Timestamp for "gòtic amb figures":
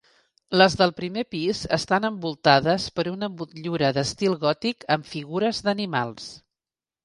4.47-5.65